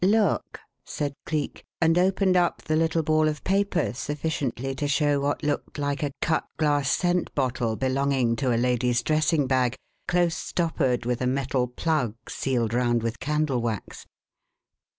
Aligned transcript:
Look!" 0.03 0.61
said 0.83 1.13
Cleek, 1.27 1.63
and 1.79 1.95
opened 1.95 2.35
up 2.35 2.63
the 2.63 2.75
little 2.75 3.03
ball 3.03 3.27
of 3.27 3.43
paper 3.43 3.93
sufficiently 3.93 4.73
to 4.73 4.87
show 4.87 5.19
what 5.19 5.43
looked 5.43 5.77
like 5.77 6.01
a 6.01 6.09
cut 6.23 6.43
glass 6.57 6.89
scent 6.89 7.31
bottle 7.35 7.75
belonging 7.75 8.35
to 8.37 8.51
a 8.51 8.57
lady's 8.57 9.03
dressing 9.03 9.45
bag 9.45 9.75
close 10.07 10.35
stoppered 10.35 11.05
with 11.05 11.21
a 11.21 11.27
metal 11.27 11.67
plug 11.67 12.15
sealed 12.29 12.73
round 12.73 13.03
with 13.03 13.19
candle 13.19 13.61
wax. 13.61 14.07